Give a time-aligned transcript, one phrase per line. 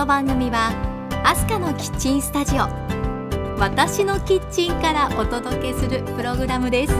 [0.00, 0.72] この番組は
[1.26, 2.60] アスカのキッチンスタジオ
[3.58, 6.94] 私のキッチンからお届けするプログラムです。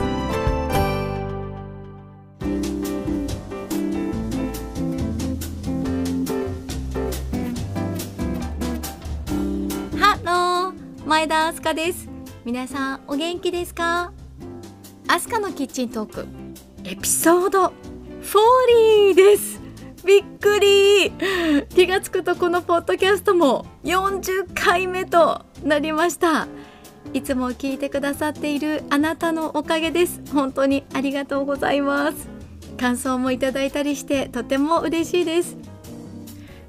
[9.97, 12.07] ハロー前田アスカです。
[12.45, 14.13] 皆さんお元気ですか？
[15.07, 16.27] アスカのキッチントーク
[16.83, 17.73] エピソード
[18.21, 19.59] 40です。
[20.05, 21.11] びっくり。
[21.69, 26.47] 気がつくとこのポッドキャストも40回目となりました。
[27.13, 30.21] いつも聞いてくださっているあなたのおかげです。
[30.33, 32.29] 本当にありがとうございます。
[32.77, 35.57] 感想もいただいたりしてとても嬉しいです。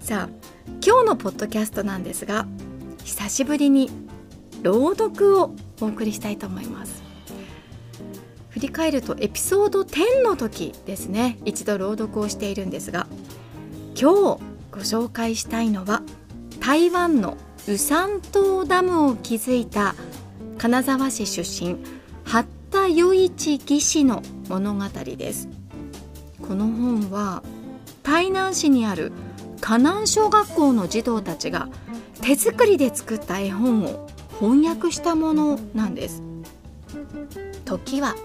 [0.01, 0.53] さあ
[0.85, 2.47] 今日のポッドキャストなんですが
[3.05, 3.91] 久しぶりに
[4.63, 7.03] 朗読をお送りしたいと思います。
[8.51, 11.39] 振り返るとエピソード10の時ですね。
[11.45, 13.07] 一度朗読をしているんですが
[14.03, 14.17] 今日
[14.73, 16.03] ご紹介したいのは
[16.59, 17.37] 台湾の
[17.69, 19.95] 雨山島ダムを築いた
[20.59, 21.77] 金沢市出身
[22.25, 25.49] 八田余一義士の物語です。
[26.45, 27.45] この本は
[28.03, 29.13] 台南市にある
[29.61, 31.69] 河南小学校の児童たちが
[32.23, 34.09] 手作りで作った絵本を
[34.41, 36.25] 翻訳したものなんです。
[37.65, 38.17] 時は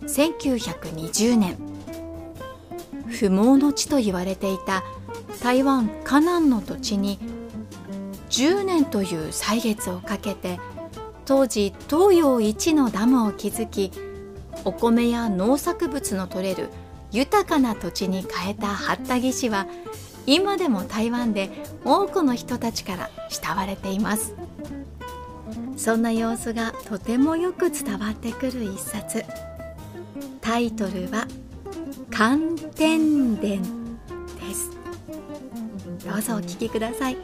[0.00, 1.56] 1920年。
[3.06, 4.82] 不毛の地と言われていた
[5.40, 7.18] 台湾河南の土地に
[8.30, 10.58] 10年という歳月をかけて
[11.24, 13.92] 当時東洋一のダムを築き
[14.64, 16.68] お米や農作物の取れる
[17.10, 19.66] 豊かな土地に変えた八田義士は
[20.26, 21.50] 今でも台湾で
[21.84, 24.34] 多くの人たちから慕われています
[25.76, 29.24] そんな様子がとてもよく伝わってくる一冊
[30.40, 31.26] タイトルは
[32.10, 33.62] 「寒天伝」
[36.04, 37.16] どうぞお聞きください。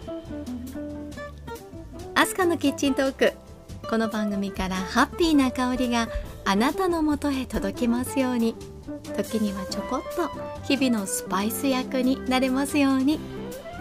[2.14, 3.32] アスカのキッチントーク。
[3.90, 6.08] この番組からハッピーな香りが
[6.44, 8.54] あなたのもとへ届きますように。
[9.16, 10.28] 時にはちょこっと
[10.62, 13.18] 日々のスパイス役になれますように。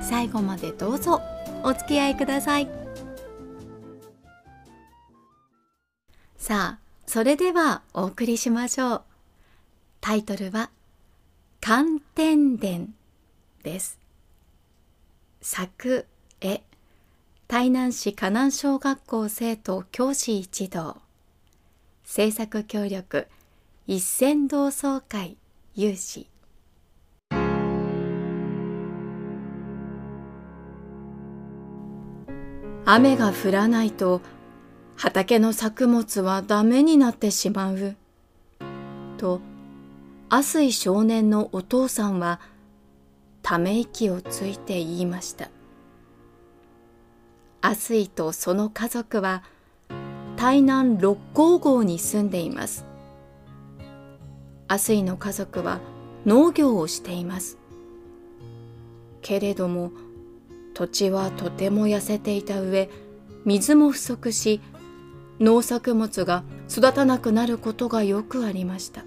[0.02, 1.22] 最後までどうぞ
[1.64, 2.68] お付き合いください。
[6.38, 9.02] さあそれではお送りしましょう。
[10.02, 10.72] タイトルは
[11.62, 12.96] 「寒天伝」
[13.64, 14.07] です。
[15.50, 16.06] 作
[16.42, 16.62] 絵
[17.48, 20.98] 台南市河南小学校生徒教師一同。
[22.04, 23.28] 制作協力
[23.86, 25.38] 一銭同窓会
[25.74, 26.28] 有志。
[32.86, 34.20] 雨が降らないと
[34.98, 37.96] 畑の作物はダメになってしまう。
[39.18, 39.40] と、
[40.28, 42.42] 阿水少年のお父さんは
[43.48, 45.50] ため息をついて言いました。
[47.62, 49.42] 阿水とその家族は
[50.36, 52.86] 台南六甲郷に住んでいます。
[54.68, 55.80] 阿水の家族は
[56.26, 57.58] 農業をしています。
[59.22, 59.94] けれども
[60.74, 62.90] 土地はとても痩せていた上
[63.46, 64.60] 水も不足し
[65.40, 69.06] 農作物が育たなくなることがよくありました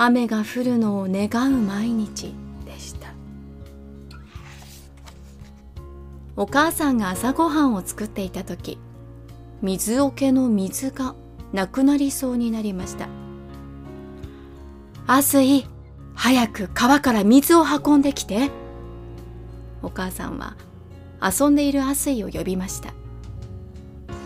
[0.00, 2.32] 雨が降るのを願う毎日
[2.64, 3.08] でした。
[6.36, 8.78] お母さんが朝ごはんを作っていた時
[9.60, 11.16] 水桶の水が
[11.52, 13.08] なくなりそうになりました。
[15.08, 15.66] あすい
[16.14, 18.50] 早く川から水を運んできて。
[19.82, 20.56] お母さんは
[21.20, 22.94] 遊んでいるアスイを呼びました。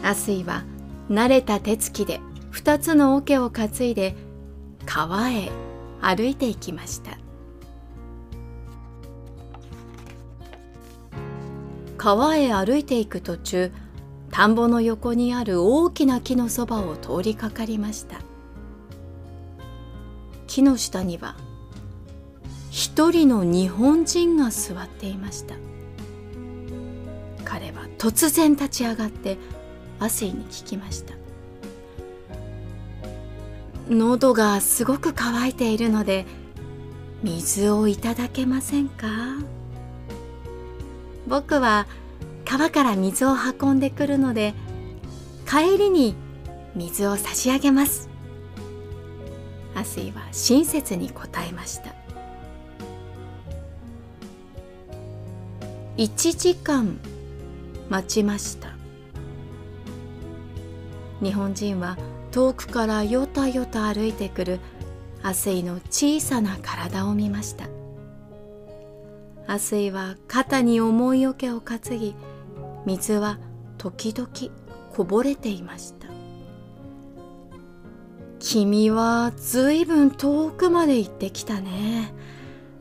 [0.02, 0.64] アスイは
[1.08, 4.14] 慣れた手つきで二つの桶を担いで
[4.86, 5.50] 川へ
[6.00, 7.18] 歩いていきました。
[11.96, 13.70] 川へ歩いていく途中
[14.32, 18.16] 田んぼの横にある大きな木のそばを通りかかりました。
[20.46, 21.36] 木の下には
[22.70, 25.54] 一人の日本人が座っていました。
[27.44, 29.36] 彼は突然立ち上がって
[30.00, 31.21] アスイに聞きました。
[33.94, 36.26] 喉がすごく渇いているので
[37.22, 39.06] 水をいただけませんか？
[41.28, 41.86] 僕は
[42.44, 44.54] 川から水を運んでくるので
[45.48, 46.14] 帰りに
[46.74, 48.08] 水を差し上げます。
[49.74, 51.94] アスイは親切に答えました。
[55.96, 56.98] 1時間
[57.88, 58.68] 待ちました。
[61.22, 61.96] 日本人は
[62.32, 64.60] 遠くからよたよた歩いてくる
[65.22, 67.68] アスイの小さな体を見ました。
[69.46, 72.14] アスイは肩に重い桶を担ぎ
[72.86, 73.38] 水は
[73.76, 74.30] 時々
[74.94, 76.08] こぼれていました。
[78.38, 82.12] 君はずいぶん遠くまで行ってきたね。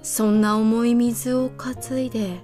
[0.02, 2.40] そんな重い水を担いで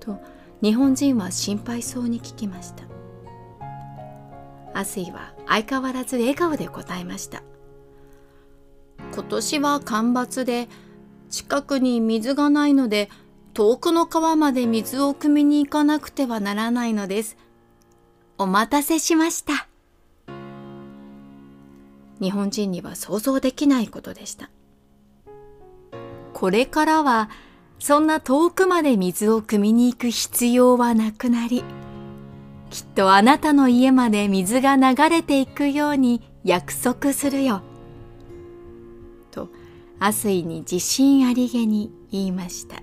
[0.00, 0.18] と
[0.62, 2.84] 日本人は心配そうに聞きました。
[4.74, 7.42] アスイは相変わらず笑顔で答えました
[9.12, 10.68] 今年は干ばつで
[11.30, 13.08] 近くに水がないので
[13.54, 17.36] 遠くの川まで水を汲みに行かなくてはならないのです。
[18.36, 19.68] お待たせしました。
[22.20, 24.50] 日本人には想像できないことでした。
[26.32, 27.30] これからは
[27.78, 31.62] そんな遠くまで水を汲みに行く必要はなくなり、
[32.74, 37.62] きっとあなたの家まで水が流れていくように約束するよ。
[39.30, 39.48] と、
[40.00, 42.82] アスイに自信ありげに言いました。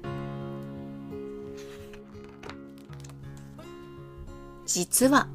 [4.66, 5.28] 実は、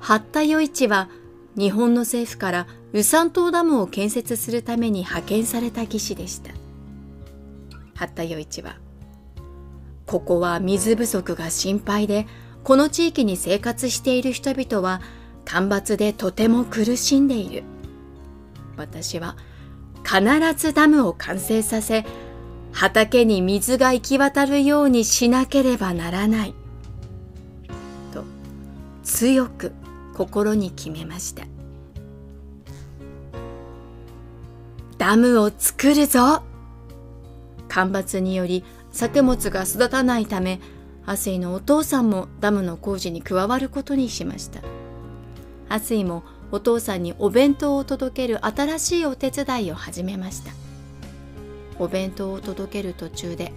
[0.00, 1.10] 八田余一は
[1.54, 6.52] 日本の政府からウサン島ダムを建設するために派遣された技師でした。
[7.94, 8.78] 八田余一は、
[10.06, 12.26] ここは水不足が心配で、
[12.68, 15.00] この地域に生活している人々は
[15.46, 17.62] 干ばつでとても苦しんでいる。
[18.76, 19.38] 私は
[20.04, 20.20] 必
[20.54, 22.04] ずダムを完成させ、
[22.72, 26.54] 畑に水が行き渡るようにしなければならない。
[28.12, 28.24] と、
[29.02, 29.72] 強く
[30.12, 31.46] 心に決めました。
[34.98, 36.42] ダムを作るぞ
[37.70, 38.62] 干ばつにより
[38.92, 40.60] 作物が育たないため、
[41.08, 44.60] アスイのお父さんもダムの工事に加わることにしました。
[45.68, 50.52] アスイもお父さんにお弁当を届ける新しいお手伝いを始めました
[51.78, 53.52] お弁当を届ける途中で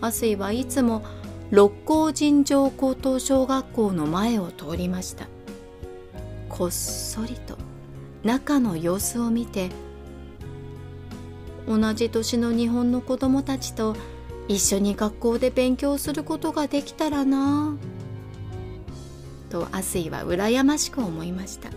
[0.00, 1.02] アスイはいつも
[1.50, 5.26] 六甲尋常高等小学校の前を通りました
[6.48, 7.56] こっそりと
[8.22, 9.70] 中の様子を見て
[11.68, 13.96] 同じ年の日本の子供たちと
[14.48, 17.76] 一緒に学校で勉強することができたらな。
[17.76, 17.96] ぁ
[19.50, 21.70] とアスイは羨ましく思いました。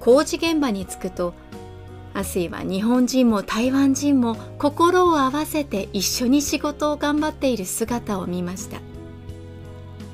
[0.00, 1.32] 工事現場に着くと
[2.12, 8.80] アスイは日本人も台湾人も心を合わせて一緒に仕事を頑張っている姿を見ました。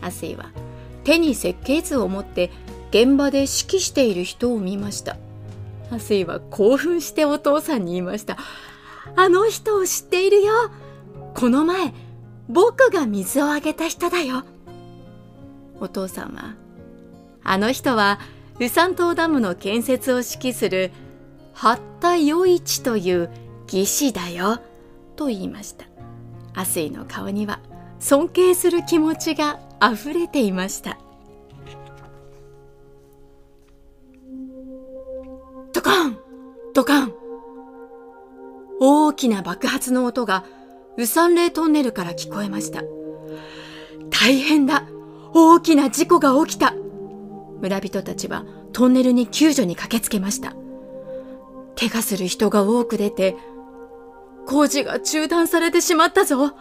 [0.00, 0.50] アスイは
[1.04, 2.50] 手に設計図を持って
[2.90, 5.16] 現場で指揮している人を見ました。
[5.90, 8.38] アスイは興奮してお父さんに言いました。
[9.16, 10.52] あの人を知っているよ。
[11.34, 11.92] この前
[12.48, 14.44] 僕が水をあげた人だよ。
[15.80, 16.54] お父さんは
[17.42, 18.18] あの人は
[18.58, 20.90] ルサン島ダムの建設を指揮する
[21.54, 23.30] 八田余一という
[23.66, 24.60] 技師だよ。
[25.16, 25.86] と言いました。
[26.54, 27.60] アスイの顔には
[28.00, 30.98] 尊敬する気持ちがあふれていました。
[35.72, 36.18] ドカン！
[36.74, 37.19] ドカン！
[38.80, 40.44] 大きな爆発の音が
[40.96, 42.82] ウサンレイトンネルから聞こえました
[44.10, 44.88] 大変だ
[45.32, 46.74] 大きな事故が起きた
[47.60, 50.54] 村人たちはトンネルに救助に駆けつけました。
[51.78, 53.36] 怪我する人が多く出て、
[54.46, 56.52] 工事が中断されてしまったぞ。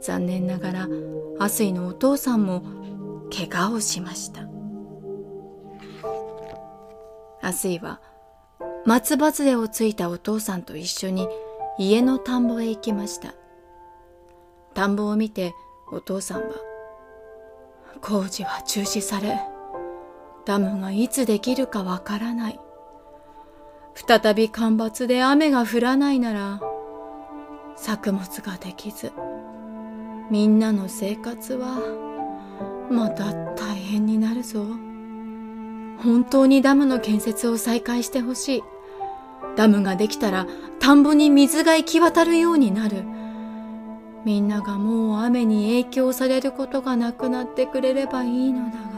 [0.00, 0.88] 残念ながら、
[1.38, 2.64] アスイのお父さんも
[3.32, 4.42] 怪我をしました。
[7.40, 8.00] アスイは
[8.86, 11.26] 松葉杖をついたお父さんと一緒に
[11.78, 13.34] 家の田んぼへ行きました。
[14.74, 15.54] 田んぼを見て
[15.90, 16.54] お父さんは、
[18.02, 19.40] 工事は中止され、
[20.44, 22.60] ダムがいつできるかわからない。
[23.94, 26.60] 再び干ばつで雨が降らないなら、
[27.76, 29.12] 作物ができず、
[30.30, 31.78] みんなの生活は
[32.90, 34.64] また大変になるぞ。
[36.02, 38.62] 本当にダムの建設を再開してほしい。
[39.56, 40.46] ダムができたら
[40.80, 43.04] 田んぼに水が行き渡るようになる。
[44.24, 48.94] みんながもう雨に影響されることがなくなってくれればいいのだが。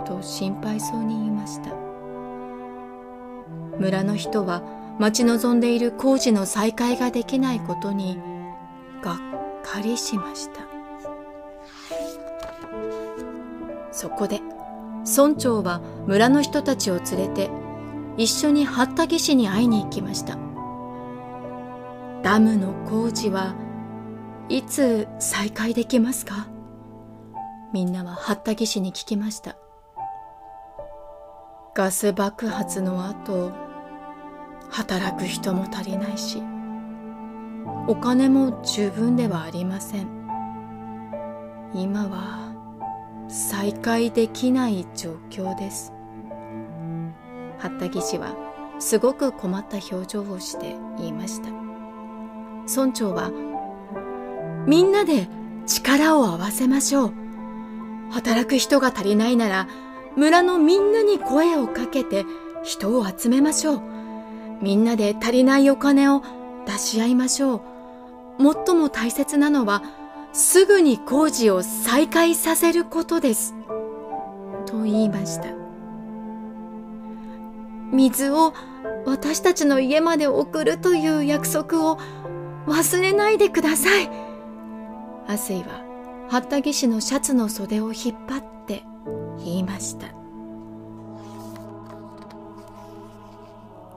[0.00, 1.70] と心配そうに言いました
[3.78, 4.62] 村の人は
[4.98, 8.18] 待ち望んでいる工事の再開ができないことに
[9.02, 9.16] がっ
[9.62, 10.60] かりしました
[13.92, 14.40] そこで
[15.06, 17.50] 村長は村の人たちを連れて
[18.20, 20.36] 一緒に八田義士に会いに行きました。
[22.22, 23.54] ダムの工事は
[24.50, 26.46] いつ再開できますか？
[27.72, 29.56] みんなは八田義士に聞きました。
[31.74, 33.52] ガス爆発の後
[34.68, 36.42] 働く人も足りないし
[37.86, 40.06] お金も十分ではありません。
[41.72, 42.52] 今は
[43.28, 45.94] 再開できない状況です。
[47.60, 48.34] 八田義士は
[48.78, 51.50] すごく困った表情をして言いました。
[52.66, 53.30] 村長は
[54.66, 55.28] みんなで
[55.66, 57.12] 力を合わせましょう。
[58.10, 59.68] 働く人が足りないなら
[60.16, 62.24] 村のみんなに声をかけて
[62.62, 63.82] 人を集めましょう。
[64.60, 66.22] みんなで足りないお金を
[66.66, 67.60] 出し合いましょう。
[68.38, 69.82] 最も大切なのは
[70.32, 73.54] すぐに工事を再開させることです。
[74.66, 75.59] と言いました。
[77.92, 78.54] 水を
[79.06, 81.98] 私たちの家まで送るという約束を
[82.66, 84.10] 忘れないでください。
[85.26, 85.84] アスイは
[86.28, 88.84] 八田義士のシャツの袖を引っ張って
[89.38, 90.06] 言いました。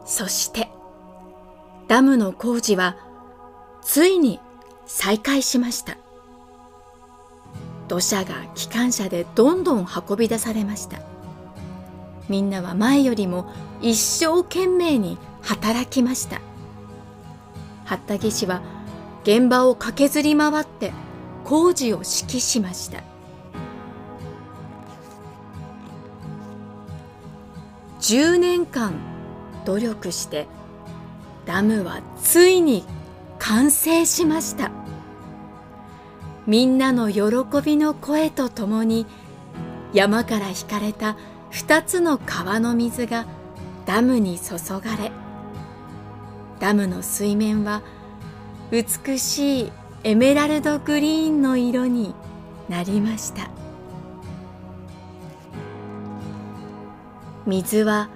[0.06, 0.70] そして
[1.88, 2.98] ダムの工事は
[3.82, 4.40] ついに
[4.86, 5.98] 再開しました。
[7.88, 11.13] 土砂が機関車でどんどん運び出されました。
[12.30, 13.52] みんなは前よりも
[13.82, 16.42] 一生懸命に働きました。
[17.86, 18.62] 八田義士は
[19.24, 20.92] 現場を駆けずり回って
[21.44, 23.04] 工事を指揮しました。
[28.00, 28.94] 10年間
[29.66, 30.48] 努力して
[31.46, 32.84] ダムはついに
[33.40, 34.72] 完成しました。
[36.46, 37.22] みんなの喜
[37.64, 39.06] びの声とともに
[39.94, 41.16] 山から引かれた
[41.54, 43.28] 2つの川の水が
[43.86, 45.12] ダムに注がれ
[46.60, 47.84] ダムの水面は
[48.72, 49.72] 美しい
[50.04, 52.16] エメラルドグリーンの色に
[52.70, 53.50] なりました。
[57.46, 58.10] 水は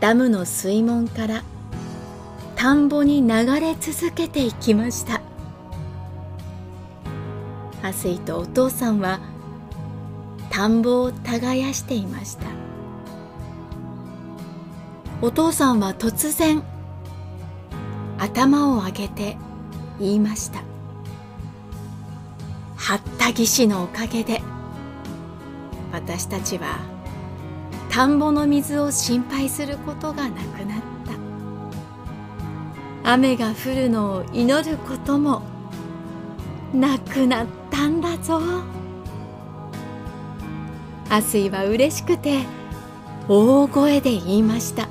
[0.00, 1.42] ダムの水門から
[2.54, 5.20] 田んぼに流れ続けていきました。
[7.82, 9.18] ハスイとお父さんは
[10.58, 12.46] 田んぼを耕していました。
[15.22, 16.64] お父さんは突然
[18.18, 19.36] 頭を上げて
[20.00, 20.64] 言いました。
[22.74, 24.42] 八田義士のおかげで
[25.92, 26.80] 私たちは
[27.88, 30.80] 田んぼの水を心配することがなくなっ
[33.04, 33.12] た。
[33.12, 35.42] 雨が降るのを祈ることも
[36.74, 38.40] なくなったんだぞ。
[41.10, 42.40] アスイは嬉しくて
[43.28, 44.88] 大声で言いました。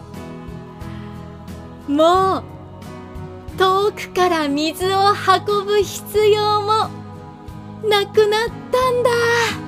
[1.88, 2.44] もう
[3.58, 6.90] 遠くから水を運ぶ必要も
[7.88, 9.67] なくなったんだ。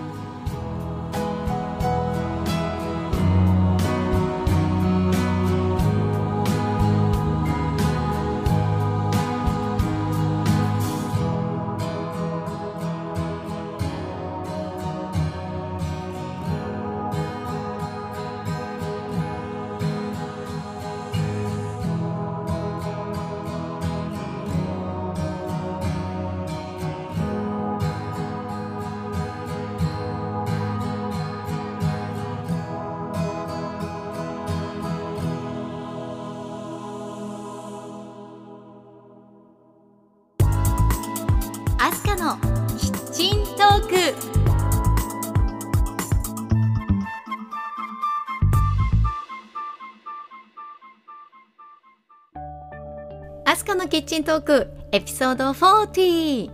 [54.00, 56.54] キッチントークエピソード40今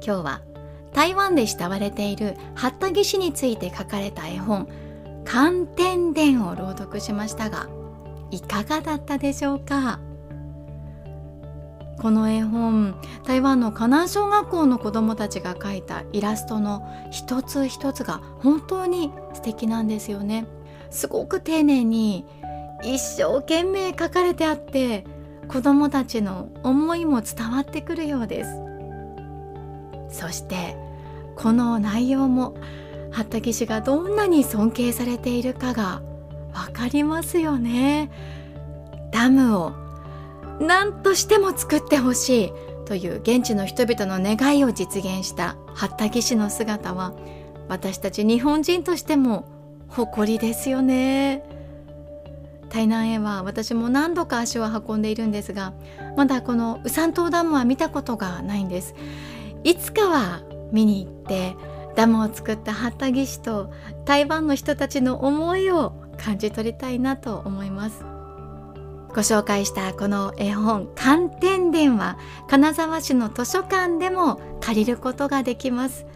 [0.00, 0.42] 日は
[0.92, 4.68] 台湾で慕われている八田義士について書かれた絵本
[5.26, 7.66] 「寒天伝」を朗読しましたが
[8.30, 9.98] いかがだったでしょうか？
[12.00, 12.94] この絵本
[13.26, 20.46] 台湾の河南小学校の子どもたちが描いたイラストの一つ一つが本当に素敵なんですよね。
[20.90, 22.24] すごく丁寧に
[22.84, 25.04] 一生懸命描かれてあって
[25.48, 28.50] 子どもたちの思いも伝わってくるようです。
[30.08, 30.76] そして
[31.36, 32.56] この内容も
[33.10, 36.02] 八田義士がどんなに尊敬されているかが
[36.52, 38.10] わかりますよね。
[39.10, 39.72] ダムを
[40.60, 42.52] 何としても作ってほしい
[42.86, 47.14] という現地の人々の願いを実現した八田義士の姿は
[47.68, 49.46] 私たち日本人としても
[49.88, 51.53] 誇りですよね。
[52.74, 55.74] 台南へは私も何度か足を運んでいるんですが
[56.16, 58.96] まだこのウサン島ダムは見たことがないんです。
[59.62, 61.54] いつかは見に行って
[61.94, 63.72] ダムを作った八田義士と
[64.04, 68.04] 台湾の人たちの思いを感じ取りたいなと思います。
[69.10, 76.06] ご紹介したこの絵本「寒天伝」は金沢市の図書館でも借りることができます。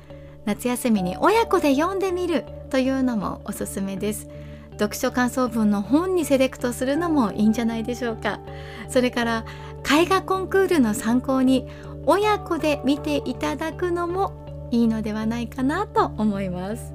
[0.44, 4.28] 夏休みに親子で読んでみるというのもおすすめです。
[4.78, 8.40] 読書感想文の本にセレクトするのもいいんじゃないでしょうか。
[8.88, 9.44] それから
[9.90, 11.66] 絵画コンクールの参考に
[12.06, 16.94] 親子で見ていただくのもいいのではないかなと思います。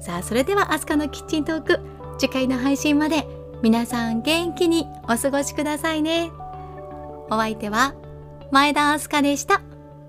[0.00, 1.80] さあそれではアスカのキッチントーク
[2.18, 3.26] 次回の配信まで
[3.62, 6.32] 皆さん元気にお過ごしくださいね。
[7.30, 7.94] お相手は
[8.50, 9.62] 前田明日香でした。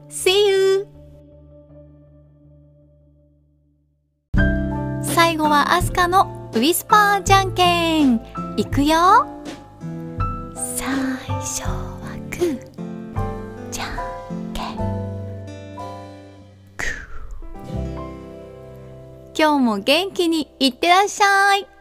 [0.10, 0.88] See you!
[5.04, 8.22] 最後はアスカのウィスパーじゃんけん。
[8.58, 9.26] いくよ。
[10.76, 10.88] 最
[11.42, 12.60] 初はグー
[13.72, 14.78] じゃんけん。
[16.78, 17.80] グー
[19.36, 21.73] 今日も元気にいってらっしゃい。